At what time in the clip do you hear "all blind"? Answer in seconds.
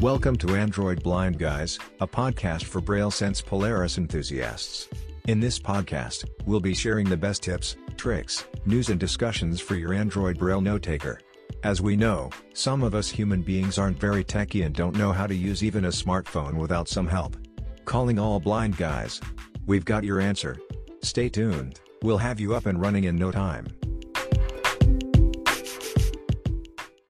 18.18-18.78